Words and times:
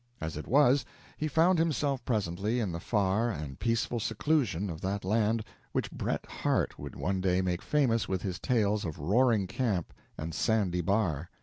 As 0.19 0.35
it 0.35 0.47
was, 0.47 0.83
he 1.15 1.27
found 1.27 1.59
himself 1.59 2.03
presently 2.05 2.59
in 2.59 2.71
the 2.71 2.79
far 2.79 3.29
and 3.29 3.59
peaceful 3.59 3.99
seclusion 3.99 4.67
of 4.67 4.81
that 4.81 5.05
land 5.05 5.43
which 5.73 5.91
Bret 5.91 6.25
Harte 6.25 6.79
would 6.79 6.95
one 6.95 7.21
day 7.21 7.39
make 7.39 7.61
famous 7.61 8.07
with 8.07 8.23
his 8.23 8.39
tales 8.39 8.83
of 8.83 8.97
"Roaring 8.97 9.45
Camp" 9.45 9.93
and 10.17 10.33
"Sandy 10.33 10.81
Bar." 10.81 11.29